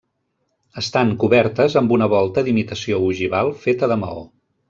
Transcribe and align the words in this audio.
Estan 0.81 1.11
cobertes 1.23 1.75
amb 1.81 1.93
una 1.99 2.09
volta 2.15 2.45
d'imitació 2.47 3.01
ogival 3.11 3.53
feta 3.67 3.93
de 3.93 4.01
maó. 4.07 4.27